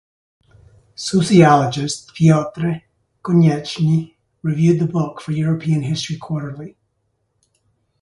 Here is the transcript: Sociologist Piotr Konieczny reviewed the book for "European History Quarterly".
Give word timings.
Sociologist 0.95 2.13
Piotr 2.15 2.79
Konieczny 3.23 4.07
reviewed 4.43 4.79
the 4.79 4.87
book 4.91 5.21
for 5.21 5.31
"European 5.31 5.83
History 5.83 6.17
Quarterly". 6.17 6.75